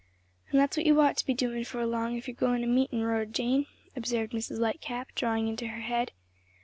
"And 0.49 0.59
that's 0.59 0.75
what 0.77 0.85
you'd 0.87 0.97
ought 0.99 1.15
to 1.17 1.25
be 1.27 1.35
doin' 1.35 1.63
'forelong, 1.63 2.17
if 2.17 2.27
you're 2.27 2.33
goin' 2.33 2.61
to 2.61 2.65
meetin', 2.67 3.03
Rhoda 3.03 3.27
Jane," 3.31 3.67
observed 3.95 4.33
Mrs. 4.33 4.57
Lightcap, 4.57 5.09
drawing 5.13 5.47
in 5.47 5.59
her 5.59 5.81
head. 5.81 6.11